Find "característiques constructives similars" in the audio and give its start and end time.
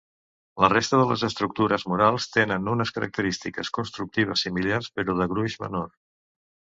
2.95-4.89